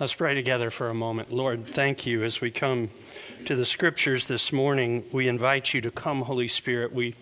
Let's 0.00 0.14
pray 0.14 0.34
together 0.34 0.70
for 0.70 0.88
a 0.88 0.94
moment. 0.94 1.32
Lord, 1.32 1.66
thank 1.66 2.06
you 2.06 2.24
as 2.24 2.40
we 2.40 2.50
come 2.50 2.88
to 3.44 3.54
the 3.54 3.66
scriptures 3.66 4.26
this 4.26 4.50
morning. 4.50 5.04
We 5.12 5.28
invite 5.28 5.72
you 5.72 5.82
to 5.82 5.90
come, 5.90 6.22
Holy 6.22 6.48
Spirit. 6.48 6.94
We, 6.94 7.14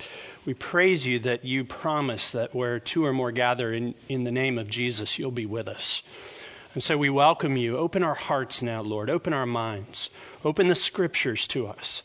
we 0.47 0.55
praise 0.55 1.05
you 1.05 1.19
that 1.21 1.45
you 1.45 1.65
promise 1.65 2.31
that 2.31 2.55
where 2.55 2.79
two 2.79 3.05
or 3.05 3.13
more 3.13 3.33
gather 3.33 3.73
in, 3.73 3.97
in 4.09 4.23
the 4.23 4.31
name 4.31 4.57
of 4.57 4.71
Jesus, 4.71 5.19
you'll 5.19 5.33
be 5.33 5.47
with 5.47 5.67
us. 5.67 6.03
And 6.73 6.83
so 6.83 6.97
we 6.97 7.11
welcome 7.11 7.57
you. 7.57 7.77
Open 7.77 8.05
our 8.05 8.15
hearts 8.15 8.63
now, 8.63 8.83
Lord. 8.83 9.11
Open 9.11 9.33
our 9.33 9.47
minds. 9.47 10.09
Open 10.45 10.69
the 10.69 10.77
scriptures 10.77 11.49
to 11.49 11.67
us. 11.67 12.03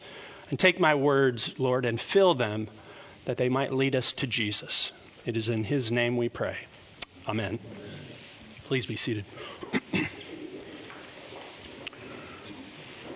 And 0.49 0.57
take 0.57 0.79
my 0.79 0.95
words, 0.95 1.53
Lord, 1.59 1.85
and 1.85 2.01
fill 2.01 2.33
them 2.33 2.69
that 3.25 3.37
they 3.37 3.49
might 3.49 3.71
lead 3.71 3.95
us 3.95 4.13
to 4.13 4.27
Jesus. 4.27 4.91
It 5.27 5.37
is 5.37 5.47
in 5.47 5.63
his 5.63 5.91
name 5.91 6.17
we 6.17 6.27
pray. 6.27 6.57
Amen. 7.27 7.59
Please 8.65 8.87
be 8.87 8.95
seated. 8.95 9.25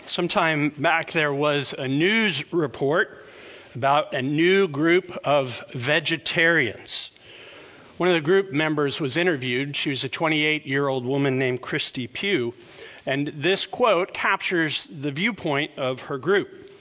Sometime 0.09 0.69
back, 0.69 1.11
there 1.11 1.31
was 1.31 1.71
a 1.77 1.87
news 1.87 2.51
report 2.51 3.27
about 3.75 4.15
a 4.15 4.23
new 4.23 4.67
group 4.67 5.15
of 5.23 5.63
vegetarians. 5.75 7.11
One 7.97 8.09
of 8.09 8.15
the 8.15 8.21
group 8.21 8.51
members 8.51 8.99
was 8.99 9.17
interviewed. 9.17 9.75
She 9.75 9.91
was 9.91 10.03
a 10.03 10.09
28 10.09 10.65
year 10.65 10.87
old 10.87 11.05
woman 11.05 11.37
named 11.37 11.61
Christy 11.61 12.07
Pugh. 12.07 12.55
And 13.05 13.27
this 13.35 13.67
quote 13.67 14.11
captures 14.11 14.87
the 14.91 15.11
viewpoint 15.11 15.77
of 15.77 15.99
her 16.01 16.17
group. 16.17 16.71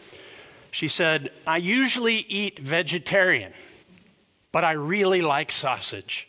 She 0.70 0.88
said, 0.88 1.30
I 1.46 1.58
usually 1.58 2.16
eat 2.16 2.58
vegetarian, 2.58 3.52
but 4.52 4.64
I 4.64 4.72
really 4.72 5.20
like 5.20 5.52
sausage. 5.52 6.26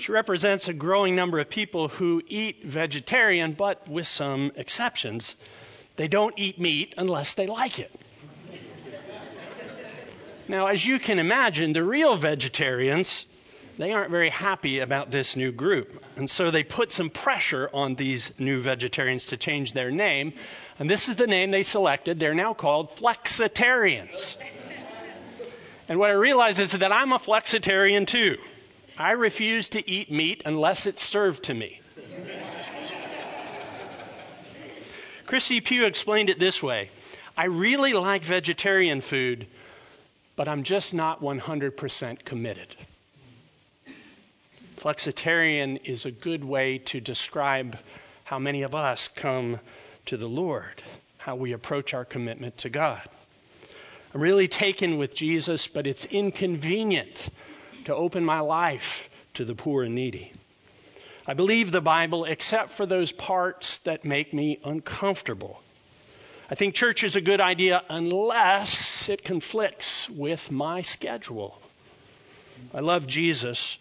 She 0.00 0.12
represents 0.12 0.66
a 0.66 0.72
growing 0.72 1.14
number 1.14 1.40
of 1.40 1.50
people 1.50 1.88
who 1.88 2.22
eat 2.26 2.64
vegetarian, 2.64 3.52
but 3.52 3.86
with 3.86 4.06
some 4.06 4.50
exceptions. 4.56 5.36
They 5.96 6.08
don't 6.08 6.32
eat 6.38 6.58
meat 6.58 6.94
unless 6.96 7.34
they 7.34 7.46
like 7.46 7.78
it. 7.78 7.92
Now, 10.48 10.68
as 10.68 10.84
you 10.84 10.98
can 10.98 11.18
imagine, 11.18 11.74
the 11.74 11.84
real 11.84 12.16
vegetarians, 12.16 13.26
they 13.76 13.92
aren't 13.92 14.10
very 14.10 14.30
happy 14.30 14.78
about 14.78 15.10
this 15.10 15.36
new 15.36 15.52
group. 15.52 16.02
And 16.16 16.30
so 16.30 16.50
they 16.50 16.62
put 16.62 16.92
some 16.92 17.10
pressure 17.10 17.68
on 17.70 17.94
these 17.94 18.32
new 18.38 18.62
vegetarians 18.62 19.26
to 19.26 19.36
change 19.36 19.74
their 19.74 19.90
name. 19.90 20.32
And 20.78 20.88
this 20.88 21.10
is 21.10 21.16
the 21.16 21.26
name 21.26 21.50
they 21.50 21.62
selected. 21.62 22.18
They're 22.18 22.32
now 22.32 22.54
called 22.54 22.96
flexitarians. 22.96 24.36
And 25.90 25.98
what 25.98 26.08
I 26.08 26.14
realize 26.14 26.58
is 26.58 26.72
that 26.72 26.90
I'm 26.90 27.12
a 27.12 27.18
flexitarian 27.18 28.06
too. 28.06 28.38
I 29.00 29.12
refuse 29.12 29.70
to 29.70 29.90
eat 29.90 30.12
meat 30.12 30.42
unless 30.44 30.84
it's 30.84 31.02
served 31.02 31.44
to 31.44 31.54
me. 31.54 31.80
Christy 35.24 35.62
Pugh 35.62 35.86
explained 35.86 36.28
it 36.28 36.38
this 36.38 36.62
way 36.62 36.90
I 37.34 37.44
really 37.46 37.94
like 37.94 38.24
vegetarian 38.24 39.00
food, 39.00 39.46
but 40.36 40.48
I'm 40.48 40.64
just 40.64 40.92
not 40.92 41.22
100% 41.22 42.26
committed. 42.26 42.76
Flexitarian 44.76 45.80
is 45.86 46.04
a 46.04 46.10
good 46.10 46.44
way 46.44 46.76
to 46.78 47.00
describe 47.00 47.78
how 48.24 48.38
many 48.38 48.62
of 48.64 48.74
us 48.74 49.08
come 49.08 49.60
to 50.06 50.18
the 50.18 50.28
Lord, 50.28 50.82
how 51.16 51.36
we 51.36 51.52
approach 51.54 51.94
our 51.94 52.04
commitment 52.04 52.58
to 52.58 52.68
God. 52.68 53.00
I'm 54.14 54.20
really 54.20 54.48
taken 54.48 54.98
with 54.98 55.14
Jesus, 55.14 55.68
but 55.68 55.86
it's 55.86 56.04
inconvenient 56.04 57.30
to 57.90 57.96
open 57.96 58.24
my 58.24 58.38
life 58.38 59.10
to 59.34 59.44
the 59.44 59.54
poor 59.54 59.82
and 59.82 59.96
needy. 59.96 60.32
I 61.26 61.34
believe 61.34 61.72
the 61.72 61.80
Bible 61.80 62.24
except 62.24 62.70
for 62.70 62.86
those 62.86 63.10
parts 63.10 63.78
that 63.78 64.04
make 64.04 64.32
me 64.32 64.60
uncomfortable. 64.64 65.60
I 66.48 66.54
think 66.54 66.76
church 66.76 67.02
is 67.02 67.16
a 67.16 67.20
good 67.20 67.40
idea 67.40 67.82
unless 67.88 69.08
it 69.08 69.24
conflicts 69.24 70.08
with 70.08 70.52
my 70.52 70.82
schedule. 70.82 71.60
I 72.72 72.78
love 72.78 73.08
Jesus, 73.08 73.76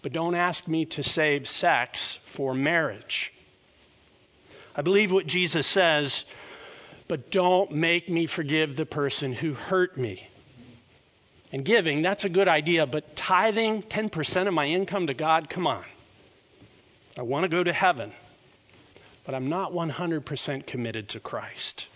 but 0.00 0.12
don't 0.12 0.36
ask 0.36 0.68
me 0.68 0.84
to 0.86 1.02
save 1.02 1.48
sex 1.48 2.20
for 2.26 2.54
marriage. 2.54 3.32
I 4.76 4.82
believe 4.82 5.10
what 5.10 5.26
Jesus 5.26 5.66
says, 5.66 6.24
but 7.08 7.32
don't 7.32 7.72
make 7.72 8.08
me 8.08 8.26
forgive 8.26 8.76
the 8.76 8.86
person 8.86 9.32
who 9.32 9.54
hurt 9.54 9.98
me. 9.98 10.28
And 11.52 11.64
giving, 11.64 12.02
that's 12.02 12.24
a 12.24 12.28
good 12.28 12.48
idea, 12.48 12.86
but 12.86 13.16
tithing 13.16 13.82
10% 13.82 14.46
of 14.46 14.54
my 14.54 14.66
income 14.66 15.08
to 15.08 15.14
God, 15.14 15.50
come 15.50 15.66
on. 15.66 15.84
I 17.18 17.22
want 17.22 17.42
to 17.42 17.48
go 17.48 17.62
to 17.62 17.72
heaven, 17.72 18.12
but 19.24 19.34
I'm 19.34 19.48
not 19.48 19.72
100% 19.72 20.66
committed 20.66 21.08
to 21.10 21.20
Christ. 21.20 21.86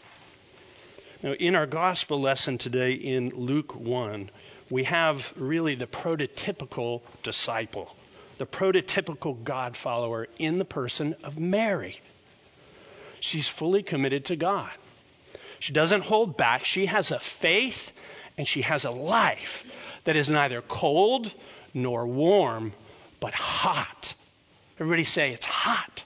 Now, 1.22 1.32
in 1.32 1.54
our 1.54 1.66
gospel 1.66 2.20
lesson 2.20 2.58
today 2.58 2.92
in 2.92 3.30
Luke 3.30 3.74
1, 3.74 4.28
we 4.70 4.84
have 4.84 5.32
really 5.36 5.76
the 5.76 5.86
prototypical 5.86 7.02
disciple, 7.22 7.94
the 8.38 8.46
prototypical 8.46 9.42
God 9.42 9.76
follower 9.76 10.26
in 10.38 10.58
the 10.58 10.64
person 10.64 11.14
of 11.22 11.38
Mary. 11.38 12.00
She's 13.20 13.48
fully 13.48 13.82
committed 13.82 14.26
to 14.26 14.36
God. 14.36 14.70
She 15.60 15.72
doesn't 15.72 16.02
hold 16.02 16.36
back. 16.36 16.64
She 16.64 16.86
has 16.86 17.10
a 17.10 17.20
faith 17.20 17.92
and 18.36 18.46
she 18.46 18.62
has 18.62 18.84
a 18.84 18.90
life 18.90 19.64
that 20.04 20.16
is 20.16 20.28
neither 20.28 20.60
cold 20.62 21.32
nor 21.72 22.06
warm, 22.06 22.72
but 23.20 23.34
hot. 23.34 24.14
Everybody 24.78 25.04
say 25.04 25.32
it's 25.32 25.46
hot. 25.46 26.04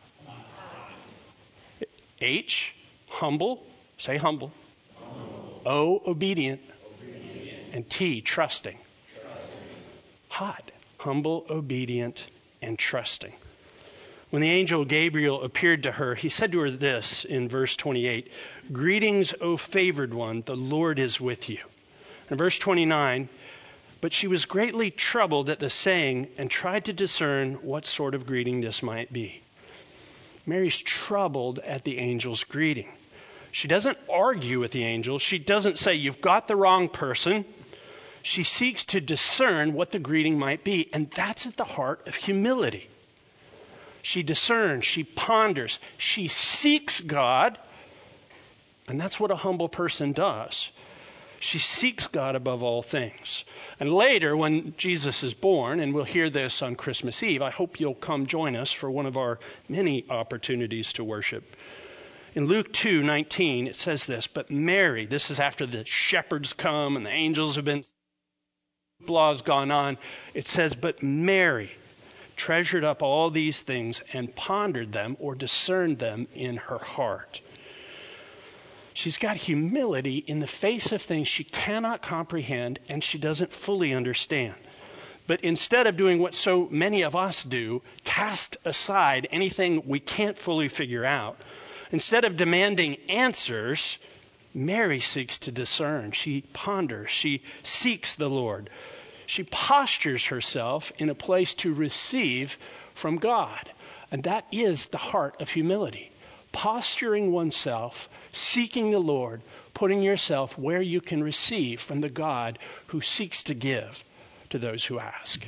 H, 2.20 2.74
humble. 3.08 3.64
Say 3.98 4.16
humble. 4.16 4.52
humble. 4.98 5.62
O, 5.64 6.02
obedient. 6.06 6.60
obedient. 7.00 7.74
And 7.74 7.88
T, 7.88 8.20
trusting. 8.20 8.76
trusting. 9.20 9.58
Hot, 10.28 10.70
humble, 10.98 11.46
obedient, 11.48 12.26
and 12.60 12.78
trusting. 12.78 13.32
When 14.30 14.42
the 14.42 14.50
angel 14.50 14.84
Gabriel 14.84 15.42
appeared 15.42 15.84
to 15.84 15.92
her, 15.92 16.14
he 16.14 16.28
said 16.28 16.52
to 16.52 16.60
her 16.60 16.70
this 16.70 17.24
in 17.24 17.48
verse 17.48 17.76
28 17.76 18.30
Greetings, 18.70 19.32
O 19.40 19.56
favored 19.56 20.12
one, 20.12 20.42
the 20.44 20.56
Lord 20.56 20.98
is 20.98 21.18
with 21.18 21.48
you. 21.48 21.60
In 22.30 22.36
verse 22.36 22.58
29, 22.58 23.28
but 24.00 24.12
she 24.12 24.26
was 24.26 24.44
greatly 24.44 24.90
troubled 24.90 25.50
at 25.50 25.58
the 25.58 25.70
saying 25.70 26.28
and 26.36 26.50
tried 26.50 26.84
to 26.86 26.92
discern 26.92 27.54
what 27.54 27.86
sort 27.86 28.14
of 28.14 28.26
greeting 28.26 28.60
this 28.60 28.82
might 28.82 29.12
be. 29.12 29.42
Mary's 30.46 30.78
troubled 30.78 31.58
at 31.58 31.84
the 31.84 31.98
angel's 31.98 32.44
greeting. 32.44 32.88
She 33.50 33.68
doesn't 33.68 33.98
argue 34.10 34.60
with 34.60 34.72
the 34.72 34.84
angel. 34.84 35.18
She 35.18 35.38
doesn't 35.38 35.78
say, 35.78 35.94
You've 35.94 36.20
got 36.20 36.48
the 36.48 36.56
wrong 36.56 36.88
person. 36.88 37.44
She 38.22 38.42
seeks 38.42 38.84
to 38.86 39.00
discern 39.00 39.74
what 39.74 39.90
the 39.90 39.98
greeting 39.98 40.38
might 40.38 40.64
be. 40.64 40.88
And 40.92 41.10
that's 41.10 41.46
at 41.46 41.56
the 41.56 41.64
heart 41.64 42.06
of 42.06 42.14
humility. 42.14 42.88
She 44.02 44.22
discerns, 44.22 44.84
she 44.84 45.04
ponders, 45.04 45.78
she 45.96 46.28
seeks 46.28 47.00
God. 47.00 47.58
And 48.86 49.00
that's 49.00 49.18
what 49.18 49.30
a 49.30 49.36
humble 49.36 49.68
person 49.68 50.12
does. 50.12 50.70
She 51.40 51.58
seeks 51.58 52.08
God 52.08 52.34
above 52.34 52.62
all 52.62 52.82
things. 52.82 53.44
And 53.78 53.92
later, 53.92 54.36
when 54.36 54.74
Jesus 54.76 55.22
is 55.22 55.34
born, 55.34 55.80
and 55.80 55.94
we'll 55.94 56.04
hear 56.04 56.30
this 56.30 56.62
on 56.62 56.74
Christmas 56.74 57.22
Eve, 57.22 57.42
I 57.42 57.50
hope 57.50 57.78
you'll 57.78 57.94
come 57.94 58.26
join 58.26 58.56
us 58.56 58.72
for 58.72 58.90
one 58.90 59.06
of 59.06 59.16
our 59.16 59.38
many 59.68 60.04
opportunities 60.10 60.92
to 60.94 61.04
worship. 61.04 61.44
In 62.34 62.46
Luke 62.46 62.72
2:19 62.72 63.66
it 63.66 63.76
says 63.76 64.04
this, 64.04 64.26
but 64.26 64.50
Mary, 64.50 65.06
this 65.06 65.30
is 65.30 65.40
after 65.40 65.66
the 65.66 65.84
shepherds 65.86 66.52
come 66.52 66.96
and 66.96 67.06
the 67.06 67.10
angels 67.10 67.56
have 67.56 67.64
been 67.64 67.84
law 69.06 69.32
has 69.32 69.42
gone 69.42 69.70
on. 69.70 69.96
It 70.34 70.48
says, 70.48 70.74
but 70.74 71.02
Mary 71.02 71.70
treasured 72.36 72.84
up 72.84 73.02
all 73.02 73.30
these 73.30 73.60
things 73.60 74.02
and 74.12 74.34
pondered 74.34 74.92
them 74.92 75.16
or 75.20 75.34
discerned 75.34 75.98
them 75.98 76.26
in 76.34 76.56
her 76.56 76.78
heart. 76.78 77.40
She's 78.98 79.16
got 79.16 79.36
humility 79.36 80.16
in 80.16 80.40
the 80.40 80.48
face 80.48 80.90
of 80.90 81.00
things 81.00 81.28
she 81.28 81.44
cannot 81.44 82.02
comprehend 82.02 82.80
and 82.88 83.04
she 83.04 83.16
doesn't 83.16 83.52
fully 83.52 83.94
understand. 83.94 84.56
But 85.28 85.42
instead 85.42 85.86
of 85.86 85.96
doing 85.96 86.18
what 86.18 86.34
so 86.34 86.66
many 86.68 87.02
of 87.02 87.14
us 87.14 87.44
do, 87.44 87.80
cast 88.02 88.56
aside 88.64 89.28
anything 89.30 89.84
we 89.86 90.00
can't 90.00 90.36
fully 90.36 90.68
figure 90.68 91.04
out, 91.04 91.38
instead 91.92 92.24
of 92.24 92.36
demanding 92.36 92.96
answers, 93.08 93.98
Mary 94.52 94.98
seeks 94.98 95.38
to 95.38 95.52
discern. 95.52 96.10
She 96.10 96.40
ponders. 96.52 97.08
She 97.08 97.44
seeks 97.62 98.16
the 98.16 98.28
Lord. 98.28 98.68
She 99.26 99.44
postures 99.44 100.24
herself 100.24 100.90
in 100.98 101.08
a 101.08 101.14
place 101.14 101.54
to 101.62 101.72
receive 101.72 102.58
from 102.94 103.18
God. 103.18 103.70
And 104.10 104.24
that 104.24 104.46
is 104.50 104.86
the 104.86 104.98
heart 104.98 105.40
of 105.40 105.50
humility. 105.50 106.10
Posturing 106.50 107.30
oneself 107.30 108.08
seeking 108.32 108.90
the 108.90 108.98
Lord, 108.98 109.42
putting 109.74 110.02
yourself 110.02 110.58
where 110.58 110.82
you 110.82 111.00
can 111.00 111.22
receive 111.22 111.80
from 111.80 112.00
the 112.00 112.08
God 112.08 112.58
who 112.88 113.00
seeks 113.00 113.44
to 113.44 113.54
give 113.54 114.02
to 114.50 114.58
those 114.58 114.84
who 114.84 114.98
ask. 114.98 115.44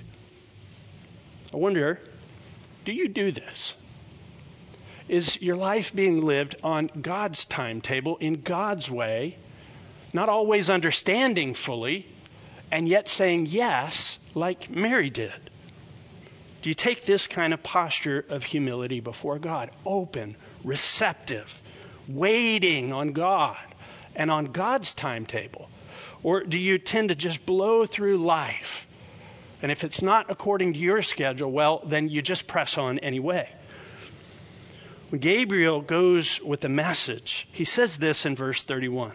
I 1.52 1.56
wonder, 1.56 2.00
do 2.84 2.92
you 2.92 3.08
do 3.08 3.32
this? 3.32 3.74
Is 5.08 5.42
your 5.42 5.56
life 5.56 5.92
being 5.92 6.20
lived 6.20 6.54
on 6.62 6.90
God's 7.00 7.44
timetable, 7.44 8.16
in 8.18 8.42
God's 8.42 8.88
way, 8.88 9.36
not 10.12 10.28
always 10.28 10.70
understanding 10.70 11.54
fully, 11.54 12.06
and 12.70 12.88
yet 12.88 13.08
saying 13.08 13.46
yes, 13.46 14.18
like 14.34 14.70
Mary 14.70 15.10
did? 15.10 15.32
Do 16.62 16.68
you 16.68 16.74
take 16.74 17.04
this 17.04 17.26
kind 17.26 17.52
of 17.52 17.62
posture 17.62 18.24
of 18.28 18.44
humility 18.44 19.00
before 19.00 19.38
God? 19.38 19.70
Open, 19.84 20.36
receptive, 20.62 21.60
waiting 22.14 22.92
on 22.92 23.12
God 23.12 23.56
and 24.14 24.30
on 24.30 24.46
God's 24.46 24.92
timetable? 24.92 25.68
Or 26.22 26.42
do 26.44 26.58
you 26.58 26.78
tend 26.78 27.08
to 27.08 27.14
just 27.14 27.44
blow 27.46 27.86
through 27.86 28.18
life? 28.18 28.86
And 29.62 29.70
if 29.70 29.84
it's 29.84 30.02
not 30.02 30.30
according 30.30 30.72
to 30.74 30.78
your 30.78 31.02
schedule, 31.02 31.50
well, 31.50 31.82
then 31.84 32.08
you 32.08 32.22
just 32.22 32.46
press 32.46 32.78
on 32.78 32.98
anyway. 32.98 33.48
When 35.10 35.20
Gabriel 35.20 35.80
goes 35.80 36.40
with 36.40 36.60
the 36.60 36.68
message, 36.68 37.48
he 37.52 37.64
says 37.64 37.98
this 37.98 38.26
in 38.26 38.36
verse 38.36 38.62
31 38.62 39.12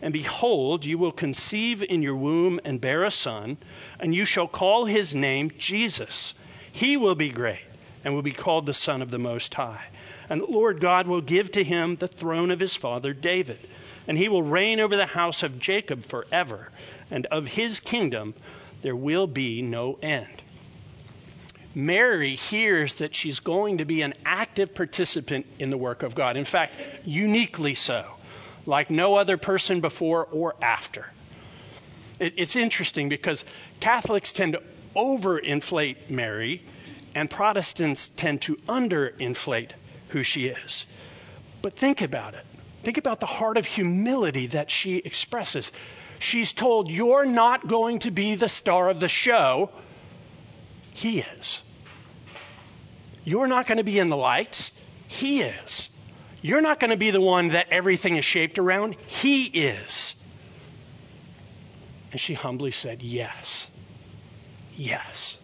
And 0.00 0.12
behold, 0.12 0.84
you 0.84 0.96
will 0.96 1.12
conceive 1.12 1.82
in 1.82 2.02
your 2.02 2.16
womb 2.16 2.60
and 2.64 2.80
bear 2.80 3.04
a 3.04 3.10
son, 3.10 3.58
and 3.98 4.14
you 4.14 4.24
shall 4.24 4.46
call 4.46 4.84
his 4.84 5.14
name 5.14 5.50
Jesus. 5.58 6.34
He 6.72 6.96
will 6.96 7.14
be 7.14 7.30
great 7.30 7.64
and 8.04 8.14
will 8.14 8.22
be 8.22 8.32
called 8.32 8.66
the 8.66 8.74
Son 8.74 9.02
of 9.02 9.10
the 9.10 9.18
Most 9.18 9.52
High. 9.54 9.84
And 10.28 10.40
the 10.40 10.46
Lord 10.46 10.80
God 10.80 11.06
will 11.06 11.20
give 11.20 11.52
to 11.52 11.64
him 11.64 11.96
the 11.96 12.08
throne 12.08 12.50
of 12.50 12.60
his 12.60 12.74
father 12.74 13.12
David, 13.12 13.58
and 14.06 14.16
he 14.16 14.28
will 14.28 14.42
reign 14.42 14.80
over 14.80 14.96
the 14.96 15.06
house 15.06 15.42
of 15.42 15.58
Jacob 15.58 16.04
forever, 16.04 16.70
and 17.10 17.26
of 17.26 17.46
his 17.46 17.80
kingdom 17.80 18.34
there 18.82 18.96
will 18.96 19.26
be 19.26 19.62
no 19.62 19.98
end. 20.02 20.42
Mary 21.74 22.36
hears 22.36 22.94
that 22.94 23.14
she's 23.14 23.40
going 23.40 23.78
to 23.78 23.84
be 23.84 24.02
an 24.02 24.14
active 24.24 24.74
participant 24.74 25.46
in 25.58 25.70
the 25.70 25.76
work 25.76 26.02
of 26.02 26.14
God. 26.14 26.36
In 26.36 26.44
fact, 26.44 26.74
uniquely 27.04 27.74
so, 27.74 28.04
like 28.64 28.90
no 28.90 29.16
other 29.16 29.36
person 29.36 29.80
before 29.80 30.24
or 30.30 30.54
after. 30.62 31.06
It, 32.20 32.34
it's 32.36 32.54
interesting 32.56 33.08
because 33.08 33.44
Catholics 33.80 34.32
tend 34.32 34.52
to 34.52 34.62
overinflate 34.94 36.10
Mary, 36.10 36.62
and 37.14 37.28
Protestants 37.28 38.08
tend 38.08 38.42
to 38.42 38.56
underinflate 38.68 39.70
who 40.14 40.22
she 40.22 40.46
is. 40.46 40.86
But 41.60 41.76
think 41.76 42.00
about 42.00 42.34
it. 42.34 42.46
Think 42.84 42.98
about 42.98 43.18
the 43.18 43.26
heart 43.26 43.56
of 43.56 43.66
humility 43.66 44.46
that 44.48 44.70
she 44.70 44.96
expresses. 44.96 45.72
She's 46.20 46.52
told, 46.52 46.88
You're 46.88 47.26
not 47.26 47.66
going 47.66 47.98
to 48.00 48.12
be 48.12 48.36
the 48.36 48.48
star 48.48 48.88
of 48.88 49.00
the 49.00 49.08
show. 49.08 49.70
He 50.92 51.18
is. 51.18 51.60
You're 53.24 53.48
not 53.48 53.66
going 53.66 53.78
to 53.78 53.84
be 53.84 53.98
in 53.98 54.08
the 54.08 54.16
lights. 54.16 54.70
He 55.08 55.42
is. 55.42 55.88
You're 56.42 56.60
not 56.60 56.78
going 56.78 56.90
to 56.90 56.96
be 56.96 57.10
the 57.10 57.20
one 57.20 57.48
that 57.48 57.66
everything 57.72 58.16
is 58.16 58.24
shaped 58.24 58.60
around. 58.60 58.96
He 59.06 59.44
is. 59.46 60.14
And 62.12 62.20
she 62.20 62.34
humbly 62.34 62.70
said, 62.70 63.02
Yes. 63.02 63.66
Yes. 64.76 65.38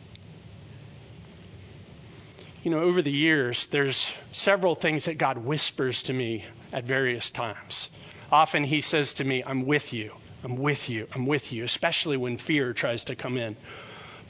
You 2.63 2.71
know, 2.71 2.81
over 2.81 3.01
the 3.01 3.11
years, 3.11 3.69
there's 3.69 4.07
several 4.33 4.75
things 4.75 5.07
that 5.07 5.17
God 5.17 5.39
whispers 5.39 6.03
to 6.05 6.13
me 6.13 6.45
at 6.75 6.85
various 6.85 7.31
times. 7.31 7.89
Often 8.31 8.65
He 8.65 8.83
says 8.83 9.15
to 9.15 9.25
me, 9.25 9.43
I'm 9.43 9.65
with 9.65 9.95
you, 9.95 10.13
I'm 10.45 10.57
with 10.57 10.91
you, 10.91 11.09
I'm 11.15 11.25
with 11.25 11.53
you, 11.53 11.65
especially 11.65 12.19
when 12.19 12.37
fear 12.37 12.75
tries 12.75 13.05
to 13.05 13.17
come 13.17 13.39
in. 13.39 13.57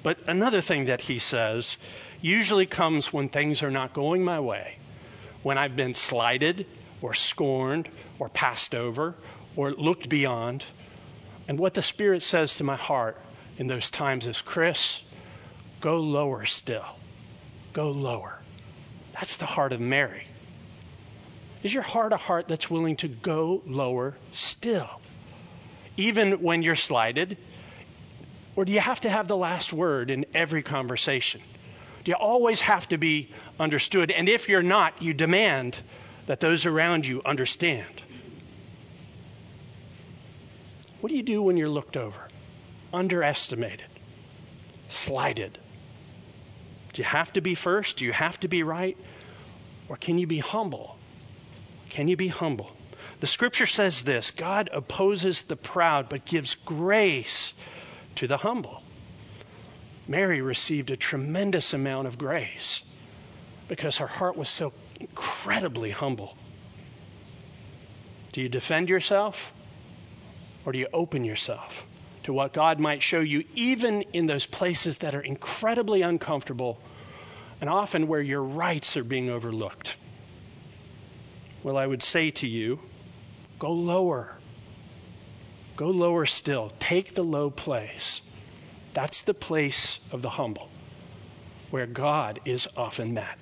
But 0.05 0.29
another 0.29 0.61
thing 0.61 0.85
that 0.85 1.01
He 1.01 1.19
says 1.19 1.77
usually 2.21 2.67
comes 2.67 3.13
when 3.13 3.31
things 3.31 3.65
are 3.65 3.71
not 3.71 3.95
going 3.95 4.23
my 4.23 4.39
way, 4.39 4.79
when 5.43 5.59
I've 5.59 5.75
been 5.75 5.95
slighted 5.95 6.67
or 7.03 7.15
scorned 7.15 7.89
or 8.21 8.29
passed 8.29 8.77
over 8.77 9.17
or 9.57 9.73
looked 9.73 10.09
beyond. 10.09 10.65
And 11.49 11.59
what 11.59 11.75
the 11.75 11.83
Spirit 11.83 12.23
says 12.23 12.59
to 12.59 12.65
my 12.65 12.77
heart 12.77 13.21
in 13.59 13.67
those 13.67 13.91
times 13.91 14.29
is 14.29 14.41
Chris, 14.41 15.01
go 15.81 15.99
lower 15.99 16.47
still. 16.47 16.87
Go 17.73 17.91
lower. 17.91 18.37
That's 19.13 19.37
the 19.37 19.47
heart 19.47 19.73
of 19.73 19.81
Mary. 19.81 20.25
Is 21.63 21.73
your 21.75 21.83
heart 21.83 22.13
a 22.13 22.17
heart 22.17 22.49
that's 22.49 22.71
willing 22.71 22.97
to 22.97 23.09
go 23.09 23.63
lower 23.67 24.17
still? 24.33 24.89
Even 25.97 26.43
when 26.43 26.63
you're 26.63 26.77
slighted? 26.77 27.37
Or 28.57 28.65
do 28.65 28.73
you 28.73 28.81
have 28.81 29.01
to 29.03 29.11
have 29.11 29.29
the 29.29 29.37
last 29.37 29.73
word 29.73 30.11
in 30.11 30.27
every 30.35 30.63
conversation? 30.63 31.41
Do 32.05 32.11
you 32.11 32.17
always 32.17 32.63
have 32.63 32.89
to 32.89 32.99
be 32.99 33.29
understood? 33.59 34.11
And 34.11 34.29
if 34.29 34.49
you're 34.49 34.63
not, 34.63 35.03
you 35.03 35.13
demand 35.13 35.77
that 36.27 36.41
those 36.41 36.65
around 36.65 37.07
you 37.07 37.21
understand. 37.25 38.03
What 41.01 41.11
do 41.11 41.17
you 41.17 41.23
do 41.23 41.43
when 41.43 41.57
you're 41.57 41.69
looked 41.69 41.97
over? 41.97 42.29
Underestimated, 42.93 43.85
slighted. 44.89 45.59
Do 46.93 47.03
you 47.03 47.07
have 47.07 47.33
to 47.35 47.41
be 47.41 47.55
first? 47.55 47.99
Do 47.99 48.05
you 48.05 48.13
have 48.13 48.39
to 48.41 48.49
be 48.49 48.63
right? 48.63 48.97
Or 49.89 49.97
can 49.97 50.19
you 50.19 50.27
be 50.27 50.39
humble? 50.39 50.97
Can 51.91 52.09
you 52.09 52.17
be 52.17 52.29
humble? 52.29 52.71
The 53.21 53.27
scripture 53.27 53.67
says 53.67 54.03
this 54.03 54.31
God 54.31 54.71
opposes 54.73 55.43
the 55.43 55.57
proud, 55.57 56.09
but 56.09 56.25
gives 56.25 56.55
grace 56.55 57.53
to 58.17 58.27
the 58.27 58.37
humble. 58.37 58.83
Mary 60.09 60.41
received 60.41 60.91
a 60.91 60.97
tremendous 60.97 61.73
amount 61.75 62.09
of 62.09 62.19
grace 62.19 62.83
because 63.69 63.99
her 63.99 64.07
heart 64.07 64.37
was 64.37 64.49
so 64.49 64.73
incredibly 64.99 65.91
humble. 65.91 66.37
Do 68.33 68.43
you 68.43 68.49
defend 68.49 68.89
yourself 68.89 69.53
or 70.65 70.73
do 70.73 70.79
you 70.79 70.89
open 70.93 71.25
yourself 71.25 71.87
to 72.25 72.33
what 72.33 72.53
God 72.53 72.79
might 72.79 73.03
show 73.03 73.21
you, 73.21 73.45
even 73.55 74.03
in 74.13 74.27
those 74.27 74.47
places 74.47 74.99
that 74.99 75.15
are 75.15 75.21
incredibly 75.21 76.03
uncomfortable 76.03 76.79
and 77.61 77.69
often 77.69 78.09
where 78.09 78.21
your 78.21 78.43
rights 78.43 78.97
are 78.97 79.05
being 79.05 79.31
overlooked? 79.31 79.97
Well, 81.63 81.77
I 81.77 81.87
would 81.87 82.03
say 82.03 82.31
to 82.31 82.49
you, 82.49 82.81
go 83.59 83.73
lower. 83.73 84.35
Go 85.77 85.89
lower 85.89 86.27
still. 86.27 86.73
Take 86.79 87.15
the 87.15 87.25
low 87.25 87.51
place 87.51 88.21
that's 88.93 89.23
the 89.23 89.35
place 89.35 89.99
of 90.11 90.23
the 90.23 90.31
humble, 90.31 90.69
where 91.71 91.87
God 91.87 92.41
is 92.45 92.67
often 92.77 93.15
met. 93.15 93.39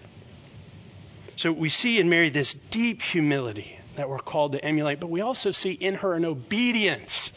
So 1.36 1.52
we 1.52 1.68
see 1.68 1.98
in 1.98 2.08
Mary 2.08 2.30
this 2.30 2.52
deep 2.52 3.00
humility 3.00 3.78
that 3.96 4.08
we're 4.08 4.18
called 4.18 4.52
to 4.52 4.64
emulate, 4.64 5.00
but 5.00 5.08
we 5.08 5.20
also 5.20 5.50
see 5.50 5.72
in 5.72 5.94
her 5.94 6.14
an 6.14 6.24
obedience. 6.24 7.32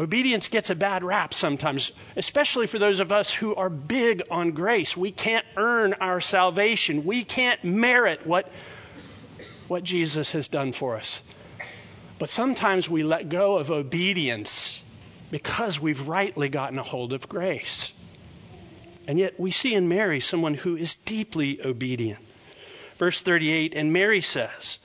Obedience 0.00 0.48
gets 0.48 0.70
a 0.70 0.74
bad 0.74 1.04
rap 1.04 1.34
sometimes, 1.34 1.92
especially 2.16 2.66
for 2.66 2.78
those 2.78 3.00
of 3.00 3.12
us 3.12 3.30
who 3.30 3.54
are 3.54 3.68
big 3.68 4.22
on 4.30 4.52
grace. 4.52 4.96
We 4.96 5.12
can't 5.12 5.44
earn 5.58 5.92
our 5.92 6.22
salvation. 6.22 7.04
We 7.04 7.22
can't 7.22 7.62
merit 7.62 8.26
what, 8.26 8.50
what 9.68 9.84
Jesus 9.84 10.30
has 10.30 10.48
done 10.48 10.72
for 10.72 10.96
us. 10.96 11.20
But 12.18 12.30
sometimes 12.30 12.88
we 12.88 13.02
let 13.02 13.28
go 13.28 13.58
of 13.58 13.70
obedience 13.70 14.82
because 15.30 15.78
we've 15.78 16.08
rightly 16.08 16.48
gotten 16.48 16.78
a 16.78 16.82
hold 16.82 17.12
of 17.12 17.28
grace. 17.28 17.92
And 19.06 19.18
yet 19.18 19.38
we 19.38 19.50
see 19.50 19.74
in 19.74 19.90
Mary 19.90 20.20
someone 20.20 20.54
who 20.54 20.76
is 20.76 20.94
deeply 20.94 21.60
obedient. 21.62 22.20
Verse 22.96 23.20
38 23.20 23.74
And 23.74 23.92
Mary 23.92 24.22
says, 24.22 24.78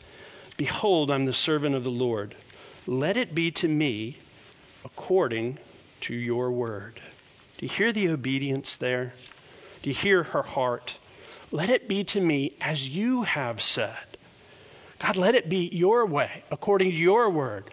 Behold, 0.58 1.10
I'm 1.10 1.26
the 1.26 1.32
servant 1.32 1.74
of 1.74 1.86
the 1.86 1.90
Lord. 1.90 2.36
Let 2.86 3.16
it 3.16 3.34
be 3.34 3.52
to 3.52 3.68
me 3.70 4.18
according 4.86 5.58
to 6.01 6.13
your 6.13 6.51
word. 6.51 7.01
Do 7.58 7.65
you 7.65 7.70
hear 7.70 7.92
the 7.92 8.10
obedience 8.10 8.77
there? 8.77 9.13
Do 9.82 9.89
you 9.89 9.96
hear 9.96 10.24
her 10.24 10.44
heart? 10.44 10.96
Let 11.51 11.70
it 11.70 11.88
be 11.88 12.04
to 12.06 12.22
me 12.22 12.54
as 12.62 12.88
you 12.88 13.24
have 13.24 13.62
said. 13.62 13.96
God, 15.00 15.18
let 15.18 15.36
it 15.36 15.50
be 15.50 15.70
your 15.72 16.06
way, 16.06 16.44
according 16.51 16.92
to 16.92 16.98
your 16.98 17.30
word 17.30 17.70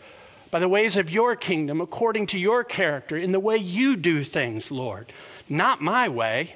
by 0.50 0.58
the 0.58 0.68
ways 0.68 0.98
of 0.98 1.10
your 1.10 1.34
kingdom, 1.34 1.80
according 1.80 2.26
to 2.26 2.38
your 2.38 2.62
character, 2.62 3.16
in 3.16 3.32
the 3.32 3.40
way 3.40 3.56
you 3.56 3.96
do 3.96 4.22
things, 4.22 4.70
Lord. 4.70 5.10
Not 5.48 5.80
my 5.80 6.10
way. 6.10 6.54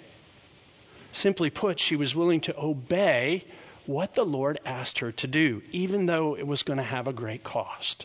Simply 1.12 1.48
put, 1.48 1.80
she 1.80 1.96
was 1.96 2.14
willing 2.14 2.42
to 2.42 2.58
obey 2.60 3.42
what 3.86 4.14
the 4.14 4.24
Lord 4.24 4.60
asked 4.66 4.98
her 4.98 5.12
to 5.12 5.26
do, 5.26 5.62
even 5.72 6.04
though 6.04 6.36
it 6.36 6.46
was 6.46 6.62
going 6.62 6.76
to 6.76 6.82
have 6.82 7.06
a 7.06 7.12
great 7.12 7.42
cost. 7.42 8.04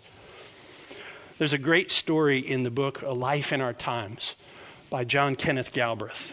There's 1.42 1.54
a 1.54 1.58
great 1.58 1.92
story 1.92 2.38
in 2.38 2.62
the 2.62 2.70
book 2.70 3.02
A 3.02 3.10
Life 3.10 3.52
in 3.52 3.62
Our 3.62 3.74
Times 3.74 4.36
by 4.92 5.06
John 5.06 5.36
Kenneth 5.36 5.74
Galbraith. 5.74 6.32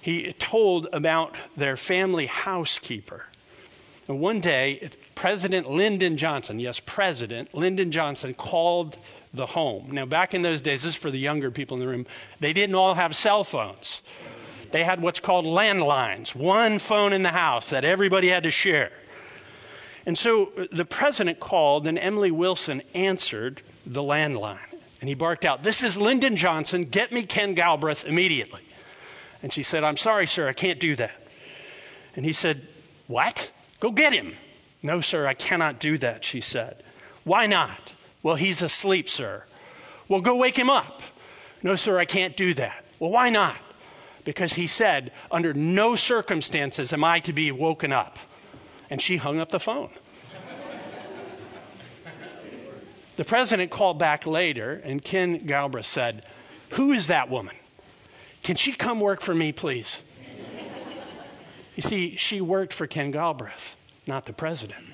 He 0.00 0.32
told 0.32 0.88
about 0.92 1.36
their 1.56 1.76
family 1.76 2.26
housekeeper 2.26 3.24
and 4.08 4.18
one 4.18 4.40
day, 4.40 4.90
President 5.14 5.70
Lyndon 5.70 6.16
Johnson, 6.16 6.58
yes, 6.58 6.80
President 6.84 7.54
Lyndon 7.54 7.92
Johnson 7.92 8.34
called 8.34 8.96
the 9.34 9.46
home. 9.46 9.92
Now, 9.92 10.04
back 10.04 10.34
in 10.34 10.42
those 10.42 10.62
days, 10.62 10.82
this 10.82 10.96
is 10.96 10.96
for 10.96 11.12
the 11.12 11.18
younger 11.20 11.52
people 11.52 11.76
in 11.76 11.80
the 11.80 11.86
room, 11.86 12.06
they 12.40 12.52
didn't 12.52 12.74
all 12.74 12.94
have 12.94 13.14
cell 13.14 13.44
phones. 13.44 14.02
They 14.72 14.82
had 14.82 15.00
what's 15.00 15.20
called 15.20 15.44
landlines, 15.44 16.34
one 16.34 16.80
phone 16.80 17.12
in 17.12 17.22
the 17.22 17.28
house 17.28 17.70
that 17.70 17.84
everybody 17.84 18.30
had 18.30 18.42
to 18.42 18.50
share. 18.50 18.90
And 20.06 20.18
so 20.18 20.50
the 20.72 20.84
president 20.84 21.38
called, 21.38 21.86
and 21.86 21.96
Emily 21.96 22.32
Wilson 22.32 22.82
answered 22.94 23.62
the 23.88 24.02
landline. 24.02 24.58
And 25.00 25.08
he 25.08 25.14
barked 25.14 25.44
out, 25.44 25.62
This 25.62 25.82
is 25.82 25.96
Lyndon 25.96 26.36
Johnson. 26.36 26.84
Get 26.84 27.12
me 27.12 27.24
Ken 27.24 27.54
Galbraith 27.54 28.04
immediately. 28.04 28.62
And 29.42 29.52
she 29.52 29.62
said, 29.62 29.84
I'm 29.84 29.96
sorry, 29.96 30.26
sir, 30.26 30.48
I 30.48 30.52
can't 30.52 30.80
do 30.80 30.96
that. 30.96 31.12
And 32.16 32.24
he 32.24 32.32
said, 32.32 32.66
What? 33.06 33.50
Go 33.80 33.90
get 33.90 34.12
him. 34.12 34.34
No, 34.82 35.00
sir, 35.00 35.26
I 35.26 35.34
cannot 35.34 35.80
do 35.80 35.98
that, 35.98 36.24
she 36.24 36.40
said. 36.40 36.82
Why 37.24 37.46
not? 37.46 37.92
Well, 38.22 38.36
he's 38.36 38.62
asleep, 38.62 39.08
sir. 39.08 39.44
Well, 40.08 40.20
go 40.20 40.36
wake 40.36 40.58
him 40.58 40.70
up. 40.70 41.02
No, 41.62 41.76
sir, 41.76 41.98
I 41.98 42.04
can't 42.04 42.36
do 42.36 42.54
that. 42.54 42.84
Well, 42.98 43.10
why 43.10 43.30
not? 43.30 43.56
Because 44.24 44.52
he 44.52 44.66
said, 44.66 45.12
under 45.30 45.54
no 45.54 45.96
circumstances 45.96 46.92
am 46.92 47.04
I 47.04 47.20
to 47.20 47.32
be 47.32 47.52
woken 47.52 47.92
up. 47.92 48.18
And 48.90 49.00
she 49.00 49.16
hung 49.16 49.38
up 49.40 49.50
the 49.50 49.60
phone. 49.60 49.90
The 53.18 53.24
president 53.24 53.72
called 53.72 53.98
back 53.98 54.28
later, 54.28 54.80
and 54.84 55.02
Ken 55.02 55.44
Galbraith 55.44 55.86
said, 55.86 56.24
Who 56.70 56.92
is 56.92 57.08
that 57.08 57.28
woman? 57.28 57.56
Can 58.44 58.54
she 58.54 58.72
come 58.72 59.00
work 59.00 59.22
for 59.22 59.34
me, 59.34 59.50
please? 59.50 60.00
you 61.74 61.82
see, 61.82 62.14
she 62.16 62.40
worked 62.40 62.72
for 62.72 62.86
Ken 62.86 63.10
Galbraith, 63.10 63.74
not 64.06 64.24
the 64.24 64.32
president. 64.32 64.84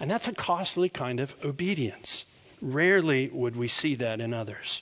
And 0.00 0.10
that's 0.10 0.28
a 0.28 0.32
costly 0.32 0.88
kind 0.88 1.20
of 1.20 1.34
obedience. 1.44 2.24
Rarely 2.62 3.28
would 3.28 3.54
we 3.54 3.68
see 3.68 3.96
that 3.96 4.22
in 4.22 4.32
others. 4.32 4.80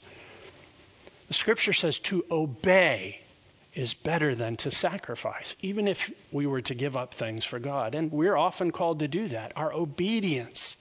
The 1.26 1.34
scripture 1.34 1.72
says 1.72 1.98
to 1.98 2.24
obey 2.30 3.20
is 3.74 3.94
better 3.94 4.36
than 4.36 4.58
to 4.58 4.70
sacrifice, 4.70 5.56
even 5.60 5.88
if 5.88 6.08
we 6.30 6.46
were 6.46 6.62
to 6.62 6.74
give 6.76 6.96
up 6.96 7.14
things 7.14 7.44
for 7.44 7.58
God. 7.58 7.96
And 7.96 8.12
we're 8.12 8.36
often 8.36 8.70
called 8.70 9.00
to 9.00 9.08
do 9.08 9.26
that. 9.28 9.54
Our 9.56 9.72
obedience 9.72 10.76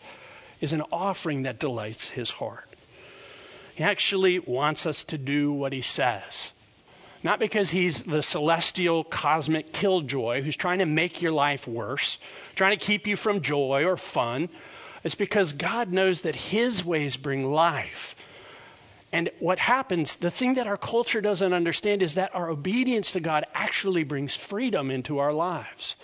is 0.61 0.73
an 0.73 0.83
offering 0.91 1.43
that 1.43 1.59
delights 1.59 2.07
his 2.07 2.29
heart. 2.29 2.67
He 3.75 3.83
actually 3.83 4.39
wants 4.39 4.85
us 4.85 5.03
to 5.05 5.17
do 5.17 5.51
what 5.51 5.71
he 5.71 5.81
says. 5.81 6.51
Not 7.23 7.39
because 7.39 7.69
he's 7.69 8.03
the 8.03 8.23
celestial 8.23 9.03
cosmic 9.03 9.73
killjoy 9.73 10.41
who's 10.41 10.55
trying 10.55 10.79
to 10.79 10.85
make 10.85 11.21
your 11.21 11.31
life 11.31 11.67
worse, 11.67 12.17
trying 12.55 12.77
to 12.77 12.85
keep 12.85 13.07
you 13.07 13.15
from 13.15 13.41
joy 13.41 13.85
or 13.85 13.97
fun. 13.97 14.49
It's 15.03 15.15
because 15.15 15.53
God 15.53 15.91
knows 15.91 16.21
that 16.21 16.35
his 16.35 16.83
ways 16.83 17.17
bring 17.17 17.51
life. 17.51 18.15
And 19.11 19.29
what 19.39 19.57
happens, 19.59 20.17
the 20.17 20.31
thing 20.31 20.55
that 20.55 20.67
our 20.67 20.77
culture 20.77 21.21
doesn't 21.21 21.53
understand 21.53 22.01
is 22.01 22.15
that 22.15 22.35
our 22.35 22.49
obedience 22.49 23.11
to 23.13 23.19
God 23.19 23.45
actually 23.53 24.03
brings 24.03 24.35
freedom 24.35 24.91
into 24.91 25.19
our 25.19 25.33
lives. 25.33 25.95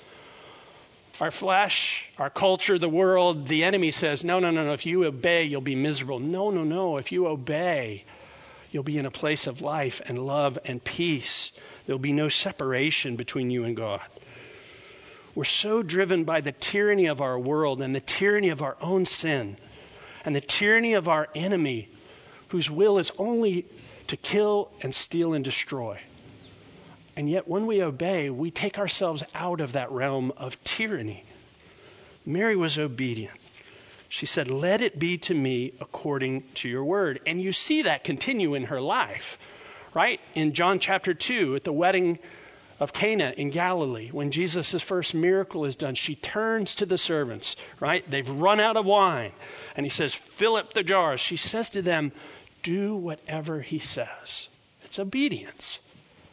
Our 1.20 1.32
flesh, 1.32 2.06
our 2.18 2.30
culture, 2.30 2.80
the 2.80 2.90
world, 2.90 3.48
the 3.48 3.64
enemy 3.64 3.92
says, 3.92 4.24
no, 4.24 4.40
no, 4.40 4.50
no, 4.50 4.66
no. 4.66 4.74
If 4.74 4.86
you 4.86 5.06
obey, 5.06 5.44
you'll 5.44 5.62
be 5.62 5.76
miserable. 5.76 6.20
No, 6.20 6.50
no, 6.50 6.64
no. 6.64 6.98
If 6.98 7.12
you 7.12 7.28
obey, 7.28 8.04
you'll 8.72 8.84
be 8.84 8.98
in 8.98 9.06
a 9.06 9.12
place 9.12 9.46
of 9.46 9.62
life 9.62 10.02
and 10.06 10.18
love 10.18 10.58
and 10.66 10.84
peace. 10.84 11.52
There'll 11.86 12.00
be 12.00 12.14
no 12.14 12.30
separation 12.30 13.16
between 13.16 13.52
you 13.52 13.64
and 13.64 13.76
God. 13.76 14.02
We're 15.36 15.46
so 15.46 15.84
driven 15.84 16.24
by 16.24 16.42
the 16.42 16.52
tyranny 16.52 17.08
of 17.08 17.22
our 17.22 17.38
world 17.38 17.82
and 17.82 17.96
the 17.96 18.00
tyranny 18.00 18.50
of 18.50 18.62
our 18.62 18.78
own 18.82 19.06
sin 19.06 19.58
and 20.26 20.36
the 20.36 20.42
tyranny 20.42 20.94
of 20.94 21.10
our 21.10 21.28
enemy, 21.36 21.90
whose 22.50 22.70
will 22.70 22.98
is 22.98 23.12
only 23.18 23.66
to 24.08 24.18
kill 24.18 24.72
and 24.82 24.94
steal 24.94 25.34
and 25.34 25.44
destroy. 25.44 26.00
And 27.16 27.30
yet, 27.30 27.48
when 27.48 27.68
we 27.68 27.84
obey, 27.84 28.30
we 28.30 28.50
take 28.50 28.80
ourselves 28.80 29.24
out 29.36 29.62
of 29.62 29.74
that 29.74 29.92
realm 29.92 30.34
of 30.38 30.62
tyranny. 30.64 31.24
Mary 32.26 32.56
was 32.56 32.80
obedient. 32.80 33.38
She 34.10 34.26
said, 34.26 34.48
Let 34.48 34.82
it 34.82 34.98
be 34.98 35.18
to 35.20 35.34
me 35.34 35.74
according 35.80 36.44
to 36.56 36.70
your 36.70 36.84
word. 36.84 37.20
And 37.26 37.42
you 37.42 37.52
see 37.52 37.84
that 37.84 38.04
continue 38.04 38.56
in 38.56 38.66
her 38.66 38.82
life, 38.82 39.38
right? 39.94 40.20
In 40.34 40.54
John 40.54 40.80
chapter 40.80 41.14
2, 41.14 41.56
at 41.56 41.64
the 41.64 41.74
wedding 41.74 42.20
of 42.80 42.94
Cana 42.94 43.34
in 43.36 43.50
Galilee, 43.50 44.10
when 44.12 44.32
Jesus' 44.32 44.82
first 44.82 45.14
miracle 45.14 45.66
is 45.66 45.76
done, 45.76 45.96
she 45.96 46.16
turns 46.16 46.76
to 46.76 46.86
the 46.86 46.98
servants, 46.98 47.56
right? 47.80 48.10
They've 48.10 48.30
run 48.30 48.60
out 48.60 48.78
of 48.78 48.86
wine. 48.86 49.32
And 49.76 49.86
he 49.86 49.90
says, 49.90 50.14
Fill 50.14 50.56
up 50.56 50.74
the 50.74 50.84
jars. 50.84 51.22
She 51.22 51.38
says 51.38 51.72
to 51.72 51.82
them, 51.82 52.12
Do 52.64 52.96
whatever 52.96 53.62
he 53.62 53.80
says. 53.80 54.48
It's 54.84 55.00
obedience. 55.00 55.80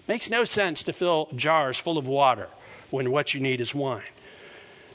Makes 0.09 0.31
no 0.31 0.45
sense 0.45 0.85
to 0.85 0.93
fill 0.93 1.29
jars 1.35 1.79
full 1.79 1.99
of 1.99 2.07
water 2.07 2.49
when 2.91 3.11
what 3.11 3.35
you 3.35 3.41
need 3.41 3.61
is 3.61 3.75
wine. 3.75 4.03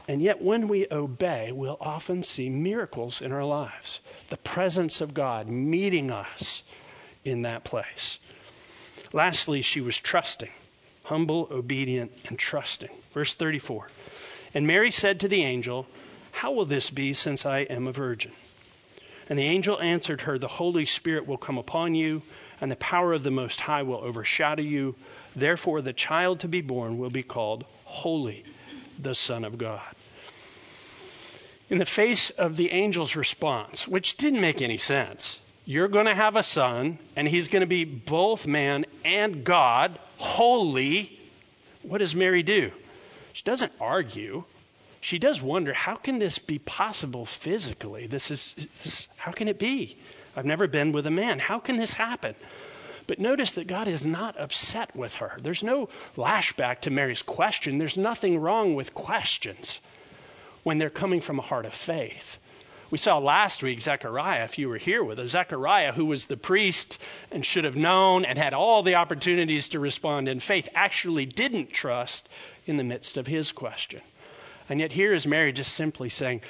And 0.08 0.22
yet, 0.22 0.42
when 0.42 0.68
we 0.68 0.86
obey, 0.92 1.52
we'll 1.52 1.78
often 1.82 2.22
see 2.24 2.50
miracles 2.50 3.22
in 3.22 3.32
our 3.32 3.44
lives. 3.44 4.02
The 4.30 4.38
presence 4.38 5.02
of 5.02 5.14
God 5.14 5.48
meeting 5.48 6.12
us 6.12 6.62
in 7.24 7.44
that 7.44 7.64
place. 7.64 8.20
Lastly, 9.14 9.62
she 9.64 9.82
was 9.82 9.98
trusting, 9.98 10.52
humble, 11.04 11.48
obedient, 11.50 12.12
and 12.26 12.38
trusting. 12.38 12.92
Verse 13.14 13.34
34. 13.34 13.90
And 14.54 14.68
Mary 14.68 14.92
said 14.92 15.22
to 15.22 15.28
the 15.28 15.44
angel, 15.44 15.88
How 16.32 16.52
will 16.52 16.66
this 16.66 16.90
be 16.90 17.14
since 17.14 17.46
I 17.46 17.60
am 17.60 17.88
a 17.88 17.92
virgin? 17.92 18.32
And 19.28 19.40
the 19.40 19.48
angel 19.48 19.82
answered 19.82 20.22
her, 20.22 20.38
The 20.38 20.48
Holy 20.48 20.86
Spirit 20.86 21.26
will 21.26 21.38
come 21.38 21.58
upon 21.58 21.96
you 21.96 22.22
and 22.62 22.72
the 22.72 22.76
power 22.76 23.14
of 23.14 23.24
the 23.24 23.32
Most 23.32 23.60
High 23.60 23.84
will 23.84 23.98
overshadow 23.98 24.62
you. 24.62 24.96
Therefore, 25.36 25.82
the 25.82 25.94
child 25.94 26.42
to 26.42 26.48
be 26.48 26.62
born 26.62 26.98
will 26.98 27.10
be 27.10 27.24
called 27.24 27.66
Holy, 27.84 28.44
the 29.00 29.16
Son 29.16 29.44
of 29.44 29.58
God. 29.58 29.82
In 31.70 31.78
the 31.80 31.86
face 31.86 32.30
of 32.30 32.58
the 32.58 32.72
angel's 32.72 33.16
response, 33.16 33.88
which 33.88 34.18
didn't 34.18 34.42
make 34.42 34.62
any 34.62 34.78
sense, 34.78 35.40
you're 35.66 35.88
going 35.88 36.06
to 36.06 36.14
have 36.14 36.36
a 36.36 36.44
son, 36.44 37.00
and 37.16 37.28
he's 37.28 37.48
going 37.48 37.62
to 37.62 37.68
be 37.68 37.86
both 37.86 38.46
man 38.46 38.86
and 39.04 39.44
God, 39.44 39.98
holy. 40.18 41.20
What 41.82 41.98
does 41.98 42.16
Mary 42.16 42.44
do? 42.44 42.72
She 43.34 43.44
doesn't 43.44 43.72
argue. 43.82 44.44
She 45.02 45.18
does 45.18 45.42
wonder, 45.42 45.74
how 45.74 45.96
can 45.96 46.20
this 46.20 46.38
be 46.38 46.60
possible 46.60 47.26
physically? 47.26 48.06
This 48.08 48.32
is, 48.32 48.56
this, 48.56 49.08
how 49.18 49.32
can 49.32 49.48
it 49.48 49.58
be? 49.58 49.98
I've 50.36 50.46
never 50.46 50.68
been 50.68 50.92
with 50.92 51.08
a 51.08 51.12
man. 51.12 51.40
How 51.40 51.60
can 51.60 51.78
this 51.78 51.94
happen? 51.94 52.36
But 53.08 53.20
notice 53.20 53.54
that 53.54 53.68
God 53.68 53.88
is 53.88 54.06
not 54.06 54.40
upset 54.40 54.96
with 54.96 55.16
her. 55.16 55.38
There's 55.42 55.64
no 55.64 55.90
lashback 56.18 56.82
to 56.82 56.90
Mary's 56.90 57.22
question. 57.22 57.78
There's 57.78 57.98
nothing 57.98 58.40
wrong 58.40 58.76
with 58.76 58.94
questions 58.94 59.80
when 60.64 60.80
they're 60.80 60.90
coming 60.90 61.22
from 61.22 61.38
a 61.38 61.44
heart 61.44 61.66
of 61.66 61.74
faith. 61.74 62.40
We 62.92 62.98
saw 62.98 63.18
last 63.18 63.62
week 63.64 63.82
Zechariah, 63.82 64.44
if 64.44 64.58
you 64.58 64.70
were 64.70 64.78
here 64.78 65.04
with 65.04 65.20
us, 65.20 65.32
Zechariah, 65.32 65.92
who 65.92 66.06
was 66.06 66.26
the 66.26 66.38
priest 66.38 67.00
and 67.32 67.46
should 67.46 67.64
have 67.64 67.76
known 67.76 68.26
and 68.26 68.38
had 68.38 68.54
all 68.54 68.84
the 68.84 68.96
opportunities 68.96 69.70
to 69.70 69.80
respond 69.80 70.28
in 70.28 70.40
faith, 70.40 70.70
actually 70.76 71.26
didn't 71.26 71.72
trust 71.72 72.28
in 72.66 72.78
the 72.78 72.84
midst 72.84 73.18
of 73.18 73.28
his 73.28 73.52
question. 73.52 74.02
And 74.70 74.80
yet 74.80 74.92
here 74.92 75.14
is 75.14 75.28
Mary 75.28 75.52
just 75.52 75.74
simply 75.74 76.10
saying, 76.10 76.42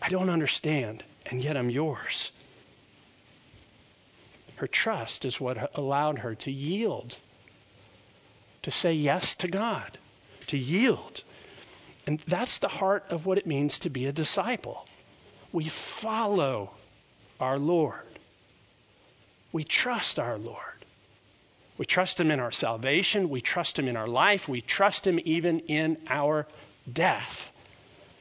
I 0.00 0.08
don't 0.08 0.30
understand, 0.30 1.04
and 1.26 1.40
yet 1.40 1.56
I'm 1.56 1.70
yours. 1.70 2.30
Her 4.62 4.68
trust 4.68 5.24
is 5.24 5.40
what 5.40 5.76
allowed 5.76 6.20
her 6.20 6.36
to 6.36 6.52
yield, 6.52 7.18
to 8.62 8.70
say 8.70 8.92
yes 8.92 9.34
to 9.42 9.48
God, 9.48 9.98
to 10.46 10.56
yield. 10.56 11.24
And 12.06 12.20
that's 12.28 12.58
the 12.58 12.68
heart 12.68 13.06
of 13.10 13.26
what 13.26 13.38
it 13.38 13.46
means 13.48 13.80
to 13.80 13.90
be 13.90 14.06
a 14.06 14.12
disciple. 14.12 14.86
We 15.50 15.64
follow 15.64 16.70
our 17.40 17.58
Lord. 17.58 18.06
We 19.50 19.64
trust 19.64 20.20
our 20.20 20.38
Lord. 20.38 20.84
We 21.76 21.84
trust 21.84 22.20
Him 22.20 22.30
in 22.30 22.38
our 22.38 22.52
salvation. 22.52 23.30
We 23.30 23.40
trust 23.40 23.80
Him 23.80 23.88
in 23.88 23.96
our 23.96 24.06
life. 24.06 24.48
We 24.48 24.60
trust 24.60 25.08
Him 25.08 25.18
even 25.24 25.58
in 25.58 25.98
our 26.06 26.46
death. 26.90 27.50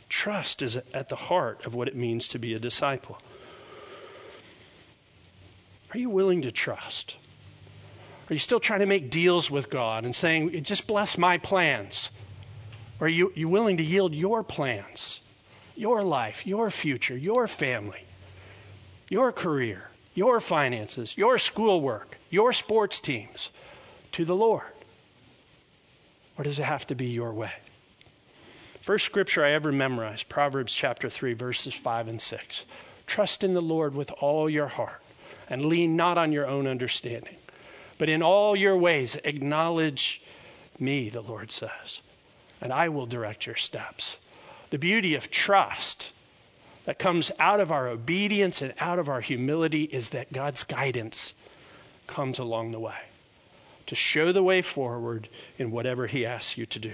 Trust 0.09 0.63
is 0.63 0.75
at 0.91 1.07
the 1.07 1.15
heart 1.15 1.67
of 1.67 1.75
what 1.75 1.87
it 1.87 1.95
means 1.95 2.29
to 2.29 2.39
be 2.39 2.55
a 2.55 2.59
disciple. 2.59 3.19
Are 5.93 5.97
you 5.97 6.09
willing 6.09 6.43
to 6.43 6.51
trust? 6.51 7.15
Are 8.29 8.33
you 8.33 8.39
still 8.39 8.61
trying 8.61 8.79
to 8.79 8.85
make 8.85 9.09
deals 9.09 9.51
with 9.51 9.69
God 9.69 10.05
and 10.05 10.15
saying, 10.15 10.63
just 10.63 10.87
bless 10.87 11.17
my 11.17 11.37
plans? 11.37 12.09
Or 12.99 13.07
are 13.07 13.09
you, 13.09 13.33
you 13.35 13.49
willing 13.49 13.77
to 13.77 13.83
yield 13.83 14.13
your 14.13 14.41
plans, 14.41 15.19
your 15.75 16.01
life, 16.03 16.47
your 16.47 16.69
future, 16.69 17.17
your 17.17 17.45
family, 17.45 18.05
your 19.09 19.33
career, 19.33 19.83
your 20.13 20.39
finances, 20.39 21.17
your 21.17 21.37
schoolwork, 21.39 22.17
your 22.29 22.53
sports 22.53 23.01
teams 23.01 23.49
to 24.13 24.23
the 24.23 24.35
Lord? 24.35 24.63
Or 26.37 26.45
does 26.45 26.57
it 26.57 26.63
have 26.63 26.87
to 26.87 26.95
be 26.95 27.07
your 27.07 27.33
way? 27.33 27.51
First 28.83 29.05
scripture 29.05 29.43
I 29.43 29.51
ever 29.51 29.73
memorized, 29.73 30.29
Proverbs 30.29 30.73
chapter 30.73 31.09
3, 31.09 31.33
verses 31.33 31.73
5 31.73 32.07
and 32.07 32.21
6. 32.21 32.65
Trust 33.07 33.43
in 33.43 33.53
the 33.53 33.61
Lord 33.61 33.93
with 33.93 34.09
all 34.11 34.49
your 34.49 34.67
heart 34.67 35.01
and 35.51 35.65
lean 35.65 35.97
not 35.97 36.17
on 36.17 36.31
your 36.31 36.47
own 36.47 36.65
understanding. 36.65 37.35
But 37.97 38.07
in 38.07 38.23
all 38.23 38.55
your 38.55 38.77
ways, 38.77 39.17
acknowledge 39.21 40.21
me, 40.79 41.09
the 41.09 41.21
Lord 41.21 41.51
says, 41.51 42.01
and 42.61 42.71
I 42.71 42.87
will 42.87 43.05
direct 43.05 43.45
your 43.45 43.57
steps. 43.57 44.17
The 44.69 44.79
beauty 44.79 45.15
of 45.15 45.29
trust 45.29 46.13
that 46.85 46.97
comes 46.97 47.31
out 47.37 47.59
of 47.59 47.73
our 47.73 47.89
obedience 47.89 48.61
and 48.61 48.73
out 48.79 48.97
of 48.97 49.09
our 49.09 49.19
humility 49.19 49.83
is 49.83 50.09
that 50.09 50.31
God's 50.31 50.63
guidance 50.63 51.33
comes 52.07 52.39
along 52.39 52.71
the 52.71 52.79
way 52.79 52.95
to 53.87 53.95
show 53.95 54.31
the 54.31 54.41
way 54.41 54.61
forward 54.61 55.27
in 55.59 55.69
whatever 55.69 56.07
He 56.07 56.25
asks 56.25 56.57
you 56.57 56.65
to 56.67 56.79
do. 56.79 56.93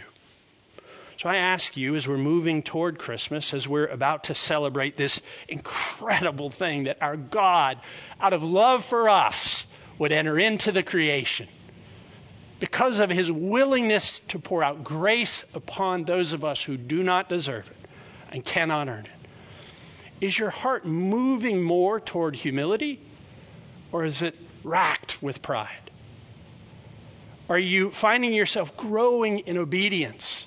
So 1.17 1.29
I 1.29 1.37
ask 1.37 1.75
you, 1.75 1.95
as 1.95 2.07
we're 2.07 2.17
moving 2.17 2.61
toward 2.61 2.99
Christmas, 2.99 3.51
as 3.55 3.67
we're 3.67 3.87
about 3.87 4.25
to 4.25 4.35
celebrate 4.35 4.97
this 4.97 5.19
incredible 5.47 6.51
thing 6.51 6.83
that 6.83 7.01
our 7.01 7.17
God, 7.17 7.79
out 8.21 8.33
of 8.33 8.43
love 8.43 8.85
for 8.85 9.09
us, 9.09 9.65
would 9.97 10.11
enter 10.11 10.37
into 10.37 10.71
the 10.71 10.83
creation 10.83 11.47
because 12.59 12.99
of 12.99 13.09
his 13.09 13.31
willingness 13.31 14.19
to 14.19 14.37
pour 14.37 14.63
out 14.63 14.83
grace 14.83 15.43
upon 15.55 16.03
those 16.03 16.33
of 16.33 16.45
us 16.45 16.61
who 16.61 16.77
do 16.77 17.01
not 17.01 17.29
deserve 17.29 17.67
it 17.67 17.89
and 18.31 18.45
cannot 18.45 18.87
earn 18.87 19.05
it. 19.05 20.25
Is 20.25 20.37
your 20.37 20.51
heart 20.51 20.85
moving 20.85 21.63
more 21.63 21.99
toward 21.99 22.35
humility 22.35 22.99
or 23.91 24.05
is 24.05 24.21
it 24.21 24.35
racked 24.63 25.21
with 25.21 25.41
pride? 25.41 25.91
Are 27.49 27.57
you 27.57 27.89
finding 27.89 28.33
yourself 28.33 28.77
growing 28.77 29.39
in 29.39 29.57
obedience 29.57 30.45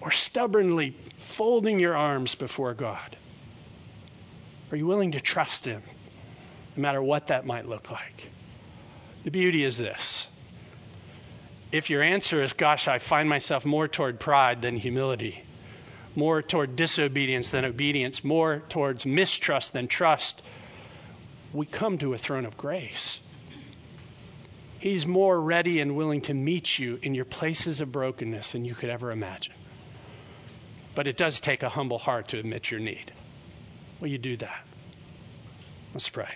or 0.00 0.10
stubbornly 0.10 0.96
folding 1.18 1.78
your 1.78 1.96
arms 1.96 2.34
before 2.34 2.74
God? 2.74 3.16
Are 4.70 4.76
you 4.76 4.86
willing 4.86 5.12
to 5.12 5.20
trust 5.20 5.64
Him, 5.64 5.82
no 6.76 6.82
matter 6.82 7.02
what 7.02 7.28
that 7.28 7.46
might 7.46 7.66
look 7.68 7.90
like? 7.90 8.30
The 9.24 9.30
beauty 9.30 9.64
is 9.64 9.76
this. 9.76 10.26
If 11.72 11.90
your 11.90 12.02
answer 12.02 12.42
is, 12.42 12.52
gosh, 12.52 12.88
I 12.88 12.98
find 12.98 13.28
myself 13.28 13.64
more 13.64 13.88
toward 13.88 14.20
pride 14.20 14.62
than 14.62 14.76
humility, 14.76 15.42
more 16.14 16.40
toward 16.42 16.76
disobedience 16.76 17.50
than 17.50 17.64
obedience, 17.64 18.24
more 18.24 18.62
towards 18.68 19.04
mistrust 19.04 19.72
than 19.72 19.88
trust, 19.88 20.40
we 21.52 21.66
come 21.66 21.98
to 21.98 22.14
a 22.14 22.18
throne 22.18 22.46
of 22.46 22.56
grace. 22.56 23.18
He's 24.78 25.06
more 25.06 25.38
ready 25.38 25.80
and 25.80 25.96
willing 25.96 26.22
to 26.22 26.34
meet 26.34 26.78
you 26.78 26.98
in 27.02 27.14
your 27.14 27.24
places 27.24 27.80
of 27.80 27.90
brokenness 27.90 28.52
than 28.52 28.64
you 28.64 28.74
could 28.74 28.90
ever 28.90 29.10
imagine. 29.10 29.54
But 30.98 31.06
it 31.06 31.16
does 31.16 31.38
take 31.38 31.62
a 31.62 31.68
humble 31.68 32.00
heart 32.00 32.30
to 32.30 32.40
admit 32.40 32.72
your 32.72 32.80
need. 32.80 33.12
Will 34.00 34.08
you 34.08 34.18
do 34.18 34.36
that? 34.38 34.66
Let's 35.94 36.08
pray. 36.08 36.34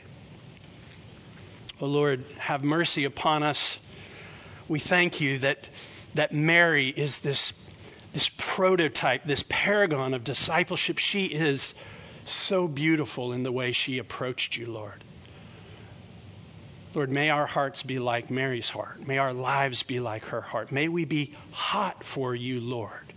Oh 1.81 1.87
Lord, 1.87 2.25
have 2.39 2.63
mercy 2.63 3.03
upon 3.03 3.43
us. 3.43 3.77
We 4.69 4.79
thank 4.79 5.21
you 5.21 5.41
that, 5.41 5.59
that 6.15 6.33
Mary 6.33 6.91
is 6.91 7.19
this, 7.19 7.53
this 8.13 8.31
prototype, 8.37 9.25
this 9.25 9.45
paragon 9.49 10.15
of 10.15 10.23
discipleship. 10.23 10.99
She 10.99 11.25
is 11.25 11.75
so 12.25 12.69
beautiful 12.69 13.33
in 13.33 13.43
the 13.43 13.51
way 13.51 13.73
she 13.73 13.99
approached 13.99 14.57
you, 14.57 14.67
Lord. 14.67 15.03
Lord, 16.95 17.11
may 17.11 17.31
our 17.31 17.47
hearts 17.47 17.83
be 17.83 17.99
like 17.99 18.31
Mary's 18.31 18.69
heart. 18.69 19.05
May 19.05 19.19
our 19.19 19.33
lives 19.33 19.83
be 19.83 19.99
like 19.99 20.27
her 20.27 20.41
heart. 20.41 20.71
May 20.71 20.87
we 20.87 21.05
be 21.05 21.35
hot 21.51 22.05
for 22.05 22.33
you, 22.33 22.61
Lord. 22.61 23.13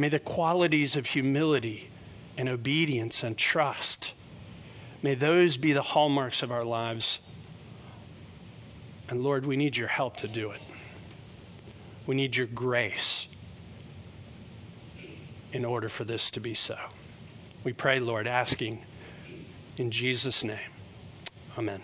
May 0.00 0.08
the 0.08 0.18
qualities 0.18 0.96
of 0.96 1.04
humility 1.04 1.86
and 2.38 2.48
obedience 2.48 3.22
and 3.22 3.36
trust, 3.36 4.14
may 5.02 5.14
those 5.14 5.58
be 5.58 5.74
the 5.74 5.82
hallmarks 5.82 6.42
of 6.42 6.50
our 6.50 6.64
lives. 6.64 7.18
And 9.10 9.22
Lord, 9.22 9.44
we 9.44 9.58
need 9.58 9.76
your 9.76 9.88
help 9.88 10.16
to 10.18 10.28
do 10.28 10.52
it. 10.52 10.60
We 12.06 12.14
need 12.14 12.34
your 12.34 12.46
grace 12.46 13.26
in 15.52 15.66
order 15.66 15.90
for 15.90 16.04
this 16.04 16.30
to 16.30 16.40
be 16.40 16.54
so. 16.54 16.78
We 17.62 17.74
pray, 17.74 18.00
Lord, 18.00 18.26
asking 18.26 18.82
in 19.76 19.90
Jesus' 19.90 20.42
name. 20.42 20.58
Amen. 21.58 21.82